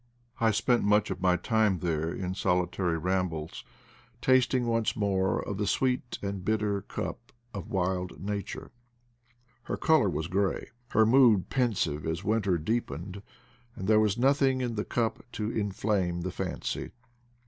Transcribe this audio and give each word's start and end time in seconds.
I 0.39 0.49
spent 0.49 0.83
much 0.83 1.11
of 1.11 1.21
my 1.21 1.35
time 1.35 1.77
there 1.77 2.11
in 2.11 2.33
solitary 2.33 2.97
rambles, 2.97 3.63
tasting 4.19 4.65
once 4.65 4.95
more 4.95 5.39
of 5.43 5.57
the 5.59 5.67
"sweet 5.67 6.17
and 6.23 6.43
bitter 6.43 6.81
cup 6.81 7.31
of 7.53 7.69
wild 7.69 8.19
Nature.' 8.19 8.71
* 9.21 9.63
Her 9.65 9.77
color 9.77 10.09
was 10.09 10.25
gray, 10.25 10.69
her 10.87 11.05
mood 11.05 11.49
pensive 11.51 12.07
as 12.07 12.23
winter 12.23 12.55
84 12.55 12.55
IDLE 12.55 12.65
DAYS 12.65 12.77
IN 12.77 12.81
PATAGONIA 12.81 13.07
deepened, 13.11 13.23
and 13.75 13.87
there 13.87 13.99
was 13.99 14.17
nothing 14.17 14.61
in 14.61 14.73
the 14.73 14.85
cup 14.85 15.23
to 15.33 15.51
in 15.51 15.71
flame 15.71 16.21
the 16.21 16.31
fancy. 16.31 16.89